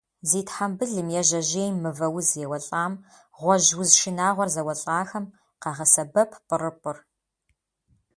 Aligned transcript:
Зи 0.29 0.41
тхьэмбылым 0.47 1.07
е 1.19 1.21
жьэжьейм 1.27 1.75
мывэуз 1.83 2.29
еуэлӏам, 2.45 2.93
гъуэжь 3.37 3.69
уз 3.79 3.89
шынагъуэр 3.99 4.49
зэуэлӏахэм 4.55 5.25
къагъэсэбэп 5.61 6.31
пӏырыпӏыр. 6.47 6.97